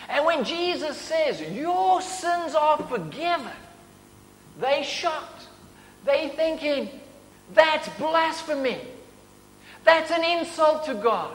And 0.08 0.24
when 0.24 0.44
Jesus 0.44 0.96
says, 0.96 1.40
Your 1.40 2.02
sins 2.02 2.54
are 2.54 2.78
forgiven, 2.78 3.52
they 4.60 4.82
shocked. 4.82 5.46
They 6.04 6.30
thinking, 6.30 6.88
That's 7.52 7.88
blasphemy. 7.90 8.80
That's 9.84 10.10
an 10.10 10.24
insult 10.24 10.86
to 10.86 10.94
God. 10.94 11.34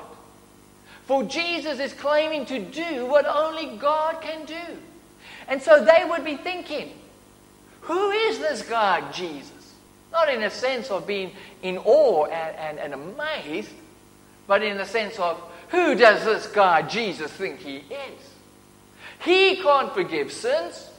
For 1.10 1.24
Jesus 1.24 1.80
is 1.80 1.92
claiming 1.92 2.46
to 2.46 2.60
do 2.60 3.08
what 3.08 3.26
only 3.26 3.78
God 3.78 4.22
can 4.22 4.46
do. 4.46 4.78
And 5.48 5.60
so 5.60 5.84
they 5.84 6.06
would 6.08 6.24
be 6.24 6.38
thinking, 6.38 6.92
who 7.82 8.12
is 8.12 8.38
this 8.38 8.62
guy, 8.62 9.10
Jesus? 9.10 9.74
Not 10.12 10.32
in 10.32 10.44
a 10.44 10.52
sense 10.52 10.92
of 10.92 11.08
being 11.08 11.32
in 11.64 11.80
awe 11.80 12.26
and, 12.26 12.56
and, 12.56 12.78
and 12.78 12.94
amazed, 12.94 13.72
but 14.46 14.62
in 14.62 14.78
the 14.78 14.86
sense 14.86 15.18
of, 15.18 15.42
who 15.70 15.96
does 15.96 16.24
this 16.26 16.46
guy, 16.46 16.84
Jesus, 16.84 17.32
think 17.32 17.58
he 17.58 17.78
is? 17.78 18.30
He 19.26 19.64
can't 19.64 19.92
forgive 19.96 20.32
sins. 20.32 20.92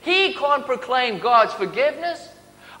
He 0.00 0.32
can't 0.34 0.64
proclaim 0.64 1.18
God's 1.18 1.54
forgiveness. 1.54 2.28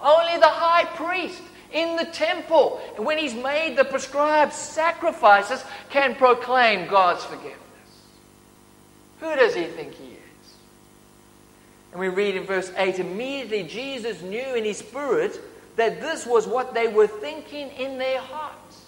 Only 0.00 0.38
the 0.38 0.46
high 0.46 0.84
priest 0.84 1.42
in 1.72 1.96
the 1.96 2.04
temple, 2.06 2.80
when 2.96 3.18
he's 3.18 3.34
made 3.34 3.76
the 3.76 3.84
prescribed 3.84 4.52
sacrifices, 4.52 5.64
can 5.90 6.14
proclaim 6.14 6.88
God's 6.88 7.24
forgiveness. 7.24 7.56
Who 9.20 9.34
does 9.36 9.54
he 9.54 9.64
think 9.64 9.94
he 9.94 10.04
is? 10.04 10.54
And 11.92 12.00
we 12.00 12.08
read 12.08 12.36
in 12.36 12.44
verse 12.44 12.72
8 12.76 12.98
immediately 12.98 13.62
Jesus 13.64 14.22
knew 14.22 14.54
in 14.54 14.64
his 14.64 14.78
spirit 14.78 15.40
that 15.76 16.00
this 16.00 16.26
was 16.26 16.46
what 16.46 16.74
they 16.74 16.88
were 16.88 17.06
thinking 17.06 17.68
in 17.70 17.98
their 17.98 18.20
hearts. 18.20 18.84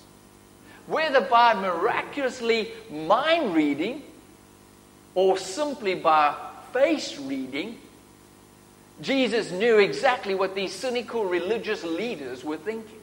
Whether 0.87 1.21
by 1.21 1.55
miraculously 1.55 2.73
mind 2.91 3.55
reading 3.55 4.03
or 5.15 5.39
simply 5.39 5.95
by 5.95 6.35
face 6.73 7.19
reading, 7.19 7.79
Jesus 9.01 9.51
knew 9.51 9.79
exactly 9.79 10.35
what 10.35 10.55
these 10.55 10.73
cynical 10.73 11.25
religious 11.25 11.83
leaders 11.83 12.45
were 12.45 12.57
thinking. 12.57 13.01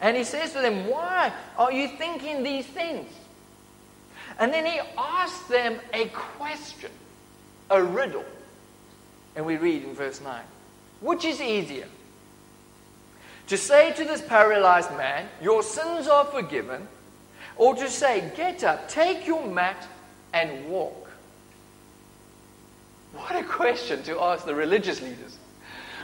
And 0.00 0.16
he 0.16 0.24
says 0.24 0.52
to 0.52 0.60
them, 0.60 0.88
Why 0.88 1.32
are 1.58 1.72
you 1.72 1.88
thinking 1.88 2.42
these 2.42 2.66
things? 2.66 3.08
And 4.38 4.52
then 4.52 4.64
he 4.64 4.80
asks 4.96 5.46
them 5.48 5.78
a 5.92 6.06
question, 6.08 6.90
a 7.70 7.82
riddle. 7.82 8.24
And 9.36 9.46
we 9.46 9.56
read 9.56 9.84
in 9.84 9.94
verse 9.94 10.20
9 10.20 10.42
Which 11.00 11.24
is 11.24 11.40
easier? 11.40 11.88
To 13.48 13.56
say 13.56 13.92
to 13.92 14.04
this 14.04 14.22
paralyzed 14.22 14.90
man, 14.96 15.28
Your 15.40 15.62
sins 15.62 16.08
are 16.08 16.24
forgiven, 16.24 16.88
or 17.56 17.74
to 17.74 17.88
say, 17.88 18.32
Get 18.36 18.64
up, 18.64 18.88
take 18.88 19.26
your 19.26 19.46
mat, 19.46 19.86
and 20.32 20.68
walk? 20.68 21.01
What 23.12 23.36
a 23.36 23.44
question 23.44 24.02
to 24.04 24.20
ask 24.20 24.44
the 24.46 24.54
religious 24.54 25.02
leaders. 25.02 25.36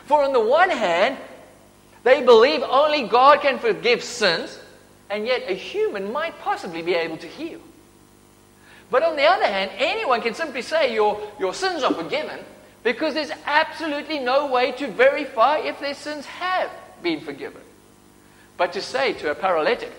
For 0.05 0.23
on 0.23 0.33
the 0.33 0.41
one 0.41 0.71
hand, 0.71 1.17
they 2.05 2.23
believe 2.23 2.63
only 2.63 3.09
God 3.09 3.41
can 3.41 3.59
forgive 3.59 4.03
sins, 4.03 4.59
and 5.11 5.27
yet 5.27 5.45
a 5.47 5.55
human 5.55 6.13
might 6.13 6.39
possibly 6.41 6.83
be 6.83 6.95
able 6.95 7.17
to 7.19 7.27
heal. 7.27 7.61
But 8.91 9.03
on 9.03 9.17
the 9.17 9.25
other 9.25 9.47
hand, 9.47 9.71
anyone 9.77 10.23
can 10.23 10.35
simply 10.35 10.63
say, 10.63 10.95
Your, 10.95 11.21
your 11.39 11.53
sins 11.53 11.83
are 11.83 11.93
forgiven, 11.93 12.41
because 12.83 13.15
there's 13.15 13.33
absolutely 13.45 14.19
no 14.19 14.47
way 14.47 14.73
to 14.73 14.89
verify 14.89 15.59
if 15.59 15.81
their 15.81 15.95
sins 15.95 16.25
have 16.27 16.71
been 17.03 17.21
forgiven. 17.21 17.61
But 18.57 18.73
to 18.73 18.81
say 18.81 19.13
to 19.15 19.31
a 19.31 19.35
paralytic, 19.35 19.93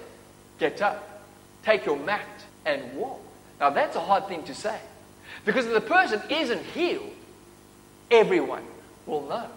get 0.57 0.81
up, 0.81 1.23
take 1.63 1.85
your 1.85 1.97
mat, 1.97 2.27
and 2.65 2.93
walk. 2.93 3.21
Now 3.59 3.69
that's 3.69 3.95
a 3.95 4.01
hard 4.01 4.27
thing 4.27 4.43
to 4.43 4.55
say. 4.55 4.79
Because 5.46 5.65
if 5.65 5.74
the 5.74 5.81
person 5.81 6.22
isn't 6.29 6.63
healed, 6.67 7.12
everyone 8.12 8.63
will 9.05 9.27
know. 9.27 9.48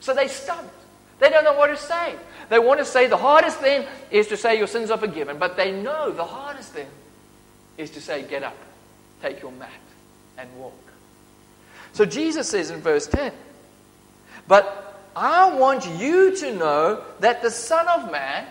So 0.00 0.14
they 0.14 0.28
stumped. 0.28 0.74
They 1.18 1.30
don't 1.30 1.44
know 1.44 1.54
what 1.54 1.68
to 1.68 1.76
say. 1.76 2.14
They 2.48 2.58
want 2.58 2.78
to 2.78 2.84
say 2.84 3.06
the 3.06 3.16
hardest 3.16 3.58
thing 3.58 3.86
is 4.10 4.28
to 4.28 4.36
say 4.36 4.56
your 4.56 4.66
sins 4.66 4.90
are 4.90 4.98
forgiven, 4.98 5.38
but 5.38 5.56
they 5.56 5.72
know 5.72 6.10
the 6.10 6.24
hardest 6.24 6.72
thing 6.72 6.86
is 7.76 7.90
to 7.90 8.00
say, 8.00 8.22
get 8.22 8.42
up, 8.42 8.56
take 9.20 9.42
your 9.42 9.52
mat, 9.52 9.70
and 10.36 10.48
walk. 10.56 10.74
So 11.92 12.04
Jesus 12.04 12.48
says 12.48 12.70
in 12.70 12.80
verse 12.80 13.06
10, 13.06 13.32
But 14.46 15.00
I 15.16 15.52
want 15.52 15.88
you 15.98 16.36
to 16.36 16.54
know 16.54 17.02
that 17.20 17.42
the 17.42 17.50
Son 17.50 17.86
of 17.88 18.10
Man, 18.10 18.46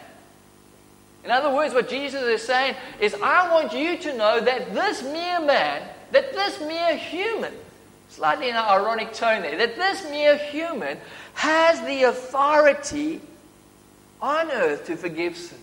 in 1.24 1.32
other 1.32 1.54
words, 1.54 1.74
what 1.74 1.90
Jesus 1.90 2.22
is 2.24 2.44
saying 2.44 2.76
is, 3.00 3.16
I 3.16 3.54
want 3.54 3.74
you 3.74 3.98
to 3.98 4.18
know 4.18 4.40
that 4.40 4.74
this 4.74 5.04
mere 5.04 5.40
man, 5.42 5.88
that 6.12 6.34
this 6.34 6.60
mere 6.62 6.96
human, 6.96 7.54
slightly 8.10 8.50
in 8.50 8.56
an 8.56 8.64
ironic 8.64 9.14
tone 9.14 9.42
there, 9.42 9.58
that 9.58 9.76
this 9.76 10.10
mere 10.10 10.38
human 10.38 10.98
has 11.34 11.82
the 11.82 12.04
authority 12.04 13.22
on 14.22 14.52
earth 14.52 14.86
to 14.86 14.96
forgive 14.96 15.38
sins. 15.38 15.62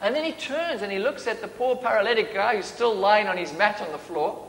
And 0.00 0.14
then 0.14 0.24
he 0.24 0.32
turns 0.32 0.82
and 0.82 0.92
he 0.92 0.98
looks 0.98 1.26
at 1.26 1.40
the 1.40 1.48
poor 1.48 1.76
paralytic 1.76 2.32
guy 2.32 2.56
who's 2.56 2.66
still 2.66 2.94
lying 2.94 3.26
on 3.26 3.36
his 3.36 3.52
mat 3.54 3.80
on 3.80 3.90
the 3.90 3.98
floor. 3.98 4.46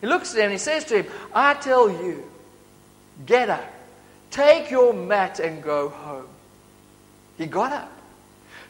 He 0.00 0.06
looks 0.06 0.32
at 0.34 0.38
him 0.38 0.44
and 0.44 0.52
he 0.52 0.58
says 0.58 0.84
to 0.86 1.02
him, 1.02 1.12
I 1.34 1.54
tell 1.54 1.90
you, 1.90 2.30
get 3.26 3.50
up, 3.50 3.72
take 4.30 4.70
your 4.70 4.92
mat 4.92 5.40
and 5.40 5.62
go 5.62 5.88
home. 5.88 6.28
He 7.36 7.46
got 7.46 7.72
up, 7.72 7.92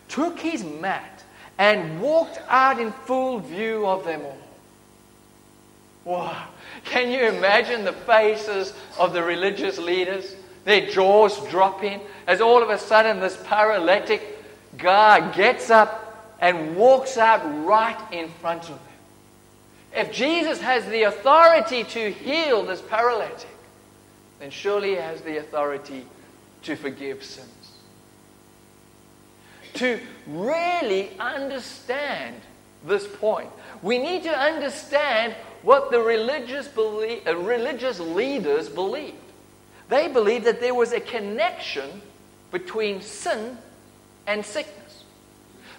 took 0.09 0.39
his 0.39 0.65
mat, 0.65 1.23
and 1.59 2.01
walked 2.01 2.41
out 2.49 2.81
in 2.81 2.93
full 2.93 3.41
view 3.41 3.87
of 3.87 4.05
them 4.05 4.23
all. 4.25 4.39
Wow. 6.09 6.47
Can 6.87 7.11
you 7.11 7.29
imagine 7.29 7.85
the 7.85 7.93
faces 7.93 8.73
of 8.99 9.13
the 9.13 9.23
religious 9.23 9.77
leaders? 9.77 10.35
Their 10.65 10.87
jaws 10.89 11.47
dropping 11.51 12.01
as 12.27 12.41
all 12.41 12.63
of 12.63 12.71
a 12.71 12.79
sudden 12.79 13.21
this 13.21 13.39
paralytic 13.45 14.23
guy 14.79 15.31
gets 15.33 15.69
up 15.69 16.35
and 16.41 16.77
walks 16.77 17.19
out 17.19 17.43
right 17.67 18.01
in 18.11 18.31
front 18.41 18.63
of 18.63 18.69
them. 18.71 18.79
If 19.95 20.11
Jesus 20.11 20.63
has 20.63 20.87
the 20.87 21.03
authority 21.03 21.85
to 21.85 22.11
heal 22.11 22.65
this 22.65 22.81
paralytic, 22.81 23.55
then 24.39 24.49
surely 24.49 24.93
he 24.93 24.97
has 24.97 25.21
the 25.21 25.37
authority 25.37 26.07
to 26.63 26.75
forgive 26.75 27.23
sins. 27.23 27.73
To 29.75 30.01
really 30.27 31.11
understand 31.21 32.41
this 32.87 33.07
point, 33.07 33.51
we 33.83 33.99
need 33.99 34.23
to 34.23 34.35
understand 34.35 35.35
what 35.63 35.91
the 35.91 36.01
religious, 36.01 36.69
uh, 36.77 37.37
religious 37.37 38.01
leaders 38.01 38.69
believed. 38.69 39.17
They 39.89 40.09
believed 40.09 40.45
that 40.45 40.61
there 40.61 40.75
was 40.75 40.93
a 40.93 41.01
connection 41.01 42.03
between 42.51 43.01
sin 43.01 43.59
and 44.27 44.45
sickness. 44.45 45.05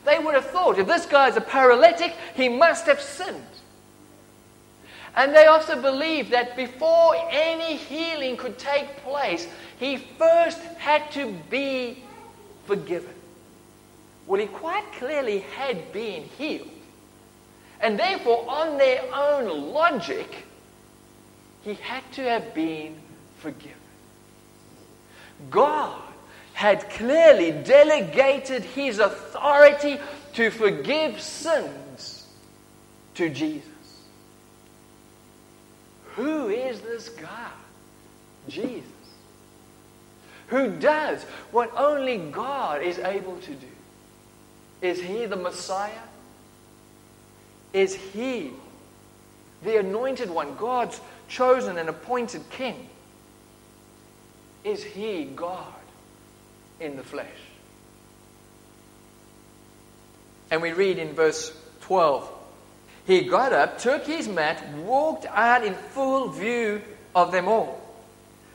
They 0.05 0.17
would 0.19 0.33
have 0.33 0.45
thought 0.47 0.79
if 0.79 0.87
this 0.87 1.05
guy's 1.05 1.37
a 1.37 1.41
paralytic, 1.41 2.15
he 2.35 2.49
must 2.49 2.85
have 2.85 3.01
sinned. 3.01 3.43
And 5.15 5.35
they 5.35 5.45
also 5.45 5.81
believed 5.81 6.31
that 6.31 6.55
before 6.55 7.15
any 7.29 7.75
healing 7.75 8.37
could 8.37 8.57
take 8.57 8.97
place, 8.97 9.47
he 9.79 9.97
first 9.97 10.59
had 10.77 11.11
to 11.11 11.33
be 11.49 12.03
forgiven. 12.65 13.13
Well, 14.27 14.39
he 14.39 14.47
quite 14.47 14.85
clearly 14.93 15.39
had 15.39 15.91
been 15.91 16.23
healed. 16.23 16.69
And 17.81 17.97
therefore, 17.97 18.45
on 18.49 18.77
their 18.77 19.03
own 19.13 19.71
logic, 19.71 20.45
he 21.61 21.75
had 21.75 22.03
to 22.13 22.23
have 22.23 22.53
been 22.53 22.95
forgiven. 23.37 23.73
God 25.49 26.01
had 26.53 26.89
clearly 26.89 27.51
delegated 27.51 28.63
his 28.63 28.99
authority 28.99 29.97
to 30.33 30.51
forgive 30.51 31.21
sins 31.21 32.27
to 33.15 33.29
Jesus. 33.29 33.63
Who 36.15 36.49
is 36.49 36.81
this 36.81 37.07
God? 37.09 37.51
Jesus. 38.49 38.83
Who 40.47 40.69
does 40.71 41.23
what 41.51 41.71
only 41.77 42.17
God 42.17 42.81
is 42.81 42.97
able 42.97 43.37
to 43.37 43.51
do. 43.51 43.67
Is 44.81 44.99
he 44.99 45.25
the 45.27 45.35
Messiah? 45.35 45.91
Is 47.73 47.93
he 47.95 48.51
the 49.63 49.77
anointed 49.77 50.29
one, 50.29 50.55
God's 50.55 50.99
chosen 51.27 51.77
and 51.77 51.89
appointed 51.89 52.49
king? 52.49 52.89
Is 54.63 54.83
he 54.83 55.25
God 55.25 55.65
in 56.79 56.95
the 56.95 57.03
flesh? 57.03 57.27
And 60.51 60.61
we 60.61 60.71
read 60.73 60.97
in 60.97 61.13
verse 61.13 61.55
12 61.81 62.29
He 63.05 63.21
got 63.21 63.53
up, 63.53 63.79
took 63.79 64.05
his 64.05 64.27
mat, 64.27 64.67
walked 64.77 65.25
out 65.27 65.63
in 65.63 65.73
full 65.73 66.29
view 66.29 66.81
of 67.15 67.31
them 67.31 67.47
all. 67.47 67.79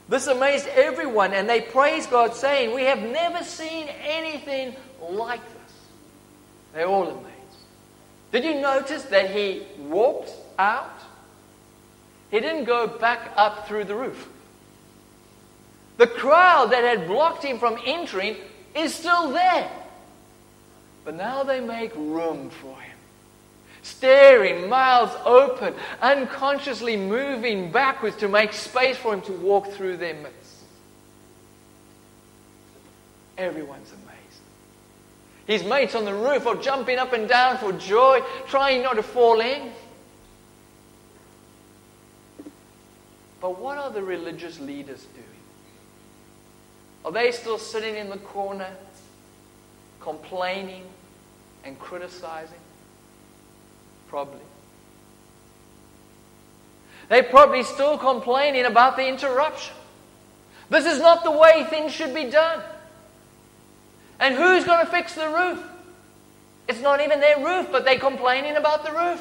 This 0.09 0.27
amazed 0.27 0.67
everyone, 0.69 1.33
and 1.33 1.49
they 1.49 1.63
praised 1.63 2.11
God, 2.11 2.35
saying, 2.35 2.75
We 2.75 2.85
have 2.85 3.01
never 3.01 3.43
seen 3.43 3.89
anything 3.89 4.77
like 5.01 5.41
this. 5.41 5.79
They're 6.75 6.87
all 6.87 7.09
amazed. 7.09 7.34
Did 8.35 8.45
you 8.45 8.61
notice 8.61 9.05
that 9.05 9.31
he 9.31 9.63
walked 9.79 10.33
out? 10.59 10.91
He 12.33 12.41
didn't 12.41 12.65
go 12.65 12.89
back 12.89 13.31
up 13.37 13.69
through 13.69 13.85
the 13.85 13.95
roof. 13.95 14.29
The 15.99 16.09
crowd 16.09 16.73
that 16.73 16.83
had 16.83 17.07
blocked 17.07 17.45
him 17.45 17.61
from 17.61 17.79
entering 17.87 18.35
is 18.75 18.93
still 18.93 19.31
there. 19.31 19.71
But 21.05 21.15
now 21.15 21.45
they 21.45 21.61
make 21.61 21.95
room 21.95 22.51
for 22.51 22.77
him. 22.77 22.99
Staring, 23.83 24.69
mouths 24.69 25.15
open, 25.25 25.73
unconsciously 26.03 26.97
moving 26.97 27.71
backwards 27.71 28.17
to 28.17 28.27
make 28.27 28.53
space 28.53 28.97
for 28.97 29.15
him 29.15 29.21
to 29.21 29.33
walk 29.33 29.69
through 29.69 29.99
their 29.99 30.15
midst. 30.15 30.65
Everyone's 33.39 33.93
amazed. 33.93 34.04
His 35.47 35.63
mates 35.63 35.95
on 35.95 36.05
the 36.05 36.15
roof 36.15 36.47
are 36.47 36.57
jumping 36.57 36.99
up 36.99 37.13
and 37.13 37.29
down 37.29 37.59
for 37.59 37.73
joy, 37.73 38.23
trying 38.47 38.83
not 38.83 38.95
to 38.95 39.03
fall 39.03 39.41
in. 39.41 39.73
But 43.41 43.59
what 43.59 43.77
are 43.77 43.91
the 43.91 44.03
religious 44.03 44.59
leaders 44.59 45.05
doing? 45.15 45.27
Are 47.05 47.13
they 47.13 47.31
still 47.31 47.59
sitting 47.59 47.97
in 47.97 48.09
the 48.09 48.17
corner, 48.17 48.71
complaining 50.01 50.85
and 51.63 51.79
criticizing? 51.79 52.57
Probably. 54.09 54.41
They're 57.11 57.23
probably 57.23 57.65
still 57.65 57.99
complaining 57.99 58.65
about 58.65 58.97
the 58.97 59.07
interruption. 59.07 59.75
This 60.71 60.87
is 60.87 61.01
not 61.01 61.23
the 61.23 61.31
way 61.31 61.67
things 61.69 61.93
should 61.93 62.15
be 62.15 62.31
done. 62.31 62.63
And 64.21 64.35
who's 64.35 64.65
going 64.65 64.85
to 64.85 64.91
fix 64.91 65.15
the 65.15 65.29
roof? 65.29 65.63
It's 66.69 66.81
not 66.81 67.01
even 67.01 67.21
their 67.21 67.45
roof, 67.45 67.69
but 67.71 67.85
they're 67.85 67.99
complaining 67.99 68.57
about 68.57 68.85
the 68.85 68.93
roof. 68.93 69.21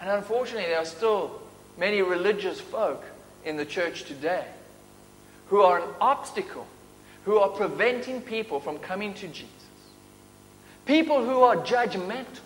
And 0.00 0.10
unfortunately, 0.10 0.68
there 0.68 0.78
are 0.78 0.84
still 0.84 1.42
many 1.76 2.02
religious 2.02 2.60
folk 2.60 3.04
in 3.44 3.56
the 3.56 3.64
church 3.64 4.04
today 4.04 4.44
who 5.48 5.62
are 5.62 5.80
an 5.80 5.88
obstacle, 6.00 6.66
who 7.24 7.38
are 7.38 7.48
preventing 7.48 8.20
people 8.20 8.60
from 8.60 8.78
coming 8.78 9.14
to 9.14 9.26
Jesus. 9.28 9.48
People 10.86 11.24
who 11.24 11.40
are 11.40 11.56
judgmental, 11.56 12.40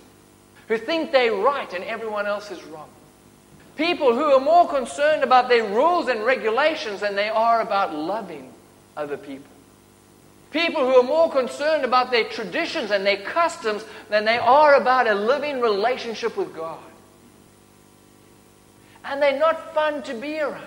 who 0.69 0.79
think 0.79 1.13
they're 1.13 1.35
right 1.35 1.73
and 1.73 1.85
everyone 1.85 2.27
else 2.27 2.51
is 2.51 2.63
wrong. 2.65 2.89
People 3.77 4.15
who 4.15 4.25
are 4.25 4.41
more 4.41 4.69
concerned 4.69 5.23
about 5.23 5.49
their 5.49 5.65
rules 5.65 6.09
and 6.09 6.25
regulations 6.25 7.01
than 7.01 7.15
they 7.15 7.29
are 7.29 7.61
about 7.61 7.95
loving 7.95 8.53
other 8.97 9.17
people. 9.17 9.52
People 10.53 10.83
who 10.83 11.01
are 11.01 11.03
more 11.03 11.31
concerned 11.31 11.85
about 11.85 12.11
their 12.11 12.25
traditions 12.25 12.91
and 12.91 13.07
their 13.07 13.17
customs 13.17 13.85
than 14.11 14.27
they 14.27 14.37
are 14.37 14.75
about 14.75 15.09
a 15.09 15.15
living 15.15 15.63
relationship 15.63 16.37
with 16.37 16.55
God. 16.55 16.79
And 19.05 19.21
they're 19.21 19.39
not 19.39 19.75
fun 19.75 20.03
to 20.05 20.15
be 20.15 20.39
around. 20.41 20.63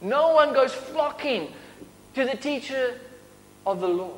No 0.00 0.32
one 0.34 0.52
goes 0.52 0.74
flocking 0.74 1.52
to 2.14 2.24
the 2.24 2.36
teacher 2.36 2.98
of 3.64 3.80
the 3.80 3.88
law. 3.88 4.14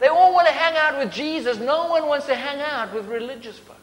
They 0.00 0.08
all 0.08 0.34
want 0.34 0.48
to 0.48 0.52
hang 0.52 0.76
out 0.76 0.98
with 0.98 1.12
Jesus. 1.12 1.58
No 1.58 1.86
one 1.88 2.06
wants 2.06 2.26
to 2.26 2.34
hang 2.34 2.60
out 2.60 2.92
with 2.92 3.06
religious 3.06 3.58
folk. 3.58 3.76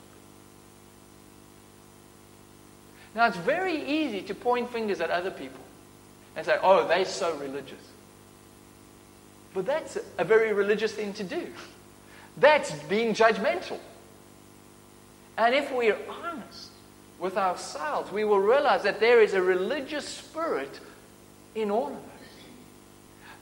Now, 3.16 3.28
it's 3.28 3.38
very 3.38 3.82
easy 3.84 4.22
to 4.24 4.36
point 4.36 4.72
fingers 4.72 5.00
at 5.00 5.10
other 5.10 5.32
people 5.32 5.62
and 6.36 6.46
say, 6.46 6.58
oh, 6.62 6.88
they're 6.88 7.06
so 7.06 7.36
religious. 7.38 7.93
But 9.54 9.66
that's 9.66 9.98
a 10.18 10.24
very 10.24 10.54
religious 10.54 10.92
thing 10.92 11.14
to 11.14 11.24
do. 11.24 11.48
That's 12.38 12.72
being 12.84 13.14
judgmental. 13.14 13.80
And 15.38 15.54
if 15.54 15.72
we're 15.72 15.98
honest 16.10 16.70
with 17.20 17.38
ourselves, 17.38 18.12
we 18.12 18.24
will 18.24 18.40
realize 18.40 18.84
that 18.84 19.00
there 19.00 19.22
is 19.22 19.34
a 19.34 19.42
religious 19.42 20.08
spirit 20.08 20.80
in 21.56 21.72
all 21.72 21.88
of 21.88 21.94
us. 21.94 22.00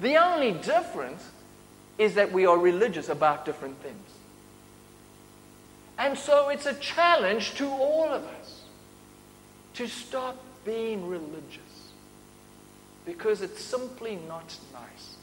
The 0.02 0.18
only 0.18 0.52
difference 0.52 1.24
is 1.98 2.16
that 2.16 2.32
we 2.32 2.46
are 2.46 2.58
religious 2.58 3.10
about 3.10 3.46
different 3.46 3.82
things. 3.82 4.10
And 5.98 6.18
so 6.18 6.50
it's 6.50 6.66
a 6.66 6.74
challenge 6.76 7.54
to 7.56 7.68
all 7.68 8.10
of 8.10 8.24
us 8.24 8.62
to 9.76 9.88
stop 9.88 10.38
being 10.66 11.08
religious 11.08 11.60
because 13.06 13.42
it's 13.42 13.64
simply 13.64 14.18
not 14.28 14.56
nice. 14.74 15.18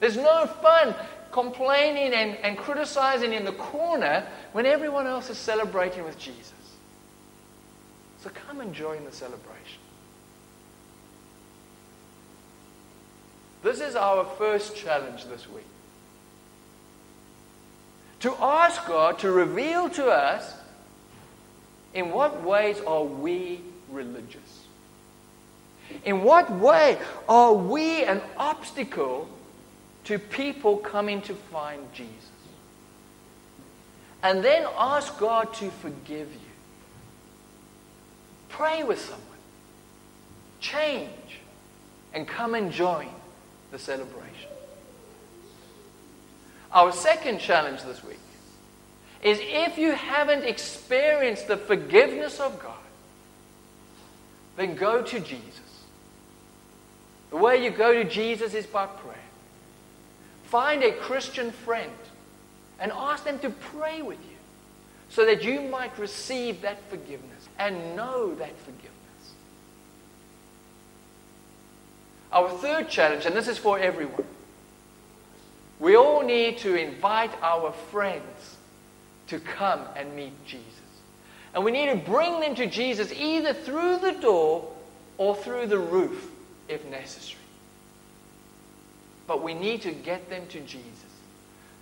There's 0.00 0.16
no 0.16 0.46
fun 0.46 0.94
complaining 1.32 2.12
and, 2.14 2.36
and 2.36 2.56
criticizing 2.56 3.32
in 3.32 3.44
the 3.44 3.52
corner 3.52 4.26
when 4.52 4.66
everyone 4.66 5.06
else 5.06 5.30
is 5.30 5.38
celebrating 5.38 6.04
with 6.04 6.18
Jesus. 6.18 6.52
So 8.22 8.30
come 8.30 8.60
and 8.60 8.74
join 8.74 9.04
the 9.04 9.12
celebration. 9.12 9.80
This 13.62 13.80
is 13.80 13.96
our 13.96 14.24
first 14.24 14.76
challenge 14.76 15.26
this 15.26 15.48
week. 15.48 15.64
To 18.20 18.34
ask 18.40 18.84
God 18.86 19.18
to 19.20 19.30
reveal 19.30 19.88
to 19.90 20.08
us 20.08 20.54
in 21.94 22.10
what 22.10 22.42
ways 22.42 22.80
are 22.80 23.04
we 23.04 23.60
religious? 23.88 24.64
In 26.04 26.22
what 26.22 26.50
way 26.50 26.98
are 27.28 27.54
we 27.54 28.04
an 28.04 28.20
obstacle 28.36 29.28
to 30.08 30.18
people 30.18 30.78
coming 30.78 31.20
to 31.20 31.34
find 31.34 31.82
Jesus. 31.92 32.14
And 34.22 34.42
then 34.42 34.66
ask 34.78 35.18
God 35.18 35.52
to 35.56 35.70
forgive 35.70 36.32
you. 36.32 36.50
Pray 38.48 38.82
with 38.84 38.98
someone. 38.98 39.22
Change. 40.60 41.10
And 42.14 42.26
come 42.26 42.54
and 42.54 42.72
join 42.72 43.10
the 43.70 43.78
celebration. 43.78 44.48
Our 46.72 46.90
second 46.90 47.38
challenge 47.38 47.82
this 47.82 48.02
week 48.02 48.16
is 49.22 49.38
if 49.42 49.76
you 49.76 49.92
haven't 49.92 50.44
experienced 50.44 51.48
the 51.48 51.58
forgiveness 51.58 52.40
of 52.40 52.58
God, 52.58 52.72
then 54.56 54.74
go 54.74 55.02
to 55.02 55.20
Jesus. 55.20 55.84
The 57.28 57.36
way 57.36 57.62
you 57.62 57.70
go 57.70 57.92
to 57.92 58.04
Jesus 58.04 58.54
is 58.54 58.64
by 58.64 58.86
prayer. 58.86 59.27
Find 60.48 60.82
a 60.82 60.92
Christian 60.92 61.50
friend 61.50 61.92
and 62.80 62.90
ask 62.92 63.24
them 63.24 63.38
to 63.40 63.50
pray 63.50 64.00
with 64.00 64.18
you 64.18 64.36
so 65.10 65.26
that 65.26 65.44
you 65.44 65.60
might 65.60 65.98
receive 65.98 66.62
that 66.62 66.78
forgiveness 66.88 67.48
and 67.58 67.94
know 67.94 68.34
that 68.36 68.56
forgiveness. 68.60 68.92
Our 72.32 72.48
third 72.48 72.88
challenge, 72.88 73.26
and 73.26 73.36
this 73.36 73.46
is 73.46 73.58
for 73.58 73.78
everyone, 73.78 74.24
we 75.80 75.96
all 75.96 76.22
need 76.22 76.56
to 76.58 76.74
invite 76.74 77.30
our 77.42 77.72
friends 77.90 78.56
to 79.26 79.38
come 79.38 79.82
and 79.96 80.16
meet 80.16 80.32
Jesus. 80.46 80.66
And 81.52 81.62
we 81.62 81.72
need 81.72 81.90
to 81.90 81.96
bring 81.96 82.40
them 82.40 82.54
to 82.54 82.66
Jesus 82.66 83.12
either 83.12 83.52
through 83.52 83.98
the 83.98 84.12
door 84.12 84.70
or 85.18 85.36
through 85.36 85.66
the 85.66 85.78
roof 85.78 86.30
if 86.68 86.84
necessary. 86.86 87.38
But 89.28 89.42
we 89.44 89.54
need 89.54 89.82
to 89.82 89.92
get 89.92 90.28
them 90.28 90.48
to 90.48 90.60
Jesus. 90.60 91.04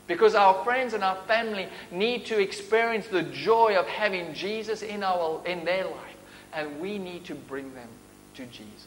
Because 0.07 0.35
our 0.35 0.63
friends 0.65 0.93
and 0.93 1.03
our 1.03 1.17
family 1.27 1.69
need 1.91 2.27
to 2.27 2.39
experience 2.39 3.07
the 3.07 3.23
joy 3.23 3.77
of 3.77 3.87
having 3.87 4.35
Jesus 4.35 4.83
in, 4.83 5.03
our, 5.03 5.41
in 5.47 5.65
their 5.65 5.85
life. 5.85 6.17
And 6.53 6.81
we 6.81 6.99
need 6.99 7.25
to 7.27 7.35
bring 7.35 7.73
them 7.75 7.89
to 8.35 8.45
Jesus. 8.47 8.87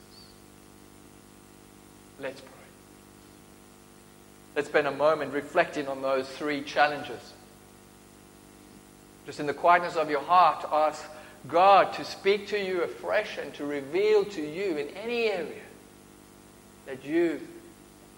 Let's 2.19 2.41
pray. 2.41 2.51
Let's 4.55 4.67
spend 4.67 4.87
a 4.87 4.91
moment 4.91 5.33
reflecting 5.33 5.87
on 5.87 6.01
those 6.01 6.27
three 6.27 6.61
challenges. 6.61 7.33
Just 9.25 9.39
in 9.39 9.45
the 9.45 9.53
quietness 9.53 9.95
of 9.95 10.09
your 10.09 10.21
heart, 10.21 10.65
ask 10.69 11.05
God 11.47 11.93
to 11.93 12.03
speak 12.03 12.47
to 12.47 12.59
you 12.59 12.81
afresh 12.83 13.37
and 13.37 13.53
to 13.53 13.65
reveal 13.65 14.25
to 14.25 14.41
you 14.41 14.77
in 14.77 14.89
any 14.97 15.27
area 15.27 15.61
that 16.85 17.05
you 17.05 17.39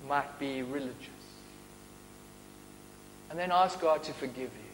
might 0.08 0.40
be 0.40 0.62
religious. 0.64 1.10
And 3.30 3.40
then 3.40 3.52
ask 3.52 3.80
God 3.80 4.04
to 4.04 4.14
forgive 4.14 4.50
you. 4.52 4.72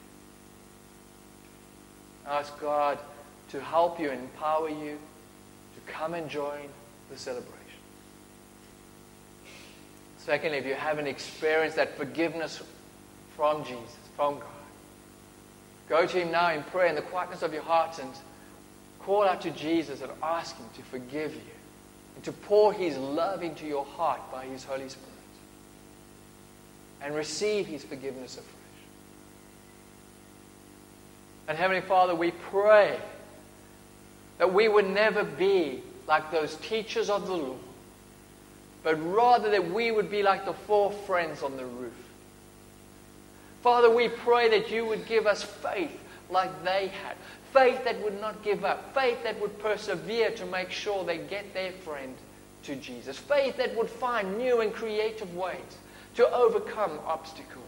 Ask 2.27 2.59
God 2.59 2.97
to 3.49 3.61
help 3.61 3.99
you 3.99 4.09
and 4.09 4.21
empower 4.21 4.69
you 4.69 4.97
to 5.75 5.91
come 5.91 6.13
and 6.13 6.29
join 6.29 6.67
the 7.09 7.17
celebration. 7.17 7.53
Secondly, 10.17 10.57
if 10.57 10.65
you 10.65 10.73
haven't 10.73 11.07
experienced 11.07 11.77
that 11.77 11.95
forgiveness 11.97 12.61
from 13.35 13.63
Jesus, 13.63 13.95
from 14.15 14.39
God, 14.39 14.47
go 15.87 16.05
to 16.05 16.19
Him 16.19 16.31
now 16.31 16.51
in 16.51 16.63
prayer 16.63 16.87
in 16.87 16.95
the 16.95 17.01
quietness 17.01 17.43
of 17.43 17.53
your 17.53 17.61
heart 17.63 17.99
and 17.99 18.09
call 18.99 19.23
out 19.23 19.39
to 19.41 19.51
Jesus 19.51 20.01
and 20.01 20.11
ask 20.21 20.57
Him 20.57 20.65
to 20.75 20.81
forgive 20.81 21.33
you 21.33 21.41
and 22.15 22.23
to 22.25 22.33
pour 22.33 22.73
His 22.73 22.97
love 22.97 23.41
into 23.41 23.65
your 23.65 23.85
heart 23.85 24.19
by 24.31 24.45
His 24.45 24.65
Holy 24.65 24.89
Spirit 24.89 25.16
and 27.01 27.15
receive 27.15 27.67
His 27.67 27.83
forgiveness 27.83 28.37
afresh. 28.37 28.53
And 31.47 31.57
Heavenly 31.57 31.81
Father, 31.81 32.13
we 32.13 32.31
pray 32.31 32.99
that 34.37 34.53
we 34.53 34.67
would 34.67 34.89
never 34.89 35.23
be 35.23 35.81
like 36.07 36.31
those 36.31 36.55
teachers 36.57 37.09
of 37.09 37.27
the 37.27 37.33
law, 37.33 37.55
but 38.83 38.95
rather 39.13 39.49
that 39.51 39.71
we 39.71 39.91
would 39.91 40.09
be 40.09 40.23
like 40.23 40.45
the 40.45 40.53
four 40.53 40.91
friends 40.91 41.43
on 41.43 41.57
the 41.57 41.65
roof. 41.65 41.93
Father, 43.61 43.89
we 43.89 44.07
pray 44.07 44.49
that 44.49 44.71
you 44.71 44.85
would 44.85 45.05
give 45.07 45.27
us 45.27 45.43
faith 45.43 45.99
like 46.29 46.63
they 46.63 46.91
had. 47.03 47.15
Faith 47.53 47.83
that 47.85 48.01
would 48.03 48.19
not 48.21 48.43
give 48.43 48.63
up. 48.63 48.93
Faith 48.93 49.23
that 49.23 49.39
would 49.41 49.57
persevere 49.59 50.31
to 50.31 50.45
make 50.45 50.69
sure 50.69 51.03
they 51.03 51.17
get 51.17 51.53
their 51.53 51.71
friend 51.71 52.15
to 52.63 52.75
Jesus. 52.75 53.17
Faith 53.17 53.57
that 53.57 53.75
would 53.75 53.89
find 53.89 54.37
new 54.37 54.61
and 54.61 54.73
creative 54.73 55.33
ways 55.35 55.77
to 56.17 56.33
overcome 56.33 56.99
obstacles, 57.05 57.63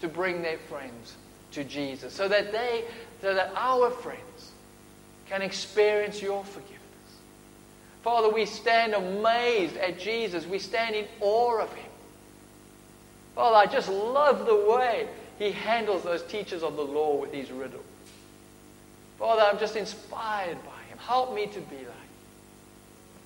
to 0.00 0.08
bring 0.08 0.42
their 0.42 0.58
friends 0.58 1.16
to 1.52 1.64
Jesus, 1.64 2.12
so 2.12 2.28
that 2.28 2.52
they, 2.52 2.84
so 3.22 3.34
that 3.34 3.52
our 3.56 3.90
friends 3.90 4.52
can 5.28 5.42
experience 5.42 6.20
your 6.20 6.44
forgiveness. 6.44 6.78
Father, 8.02 8.28
we 8.28 8.46
stand 8.46 8.94
amazed 8.94 9.76
at 9.76 9.98
Jesus. 9.98 10.46
We 10.46 10.58
stand 10.58 10.94
in 10.94 11.06
awe 11.20 11.60
of 11.60 11.72
him. 11.72 11.90
Father, 13.34 13.56
I 13.56 13.66
just 13.66 13.88
love 13.88 14.46
the 14.46 14.56
way 14.56 15.08
he 15.38 15.52
handles 15.52 16.02
those 16.02 16.22
teachers 16.24 16.62
of 16.62 16.76
the 16.76 16.84
law 16.84 17.16
with 17.16 17.30
these 17.30 17.50
riddles. 17.50 17.84
Father, 19.18 19.42
I'm 19.42 19.58
just 19.58 19.76
inspired 19.76 20.58
by 20.64 20.82
him. 20.88 20.98
Help 20.98 21.34
me 21.34 21.46
to 21.46 21.60
be 21.60 21.76
like 21.76 21.84
him. 21.84 21.92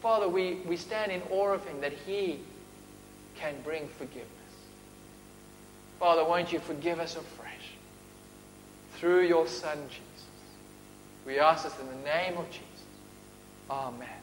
Father, 0.02 0.28
we, 0.28 0.54
we 0.66 0.76
stand 0.76 1.10
in 1.10 1.22
awe 1.30 1.52
of 1.52 1.64
him 1.64 1.80
that 1.80 1.92
he 1.92 2.40
can 3.36 3.54
bring 3.64 3.88
forgiveness. 3.88 4.41
Father, 6.02 6.24
won't 6.24 6.52
you 6.52 6.58
forgive 6.58 6.98
us 6.98 7.14
afresh 7.14 7.76
through 8.94 9.24
your 9.24 9.46
Son, 9.46 9.78
Jesus? 9.88 10.26
We 11.24 11.38
ask 11.38 11.62
this 11.62 11.78
in 11.78 11.86
the 11.86 12.04
name 12.04 12.36
of 12.38 12.50
Jesus. 12.50 12.66
Amen. 13.70 14.21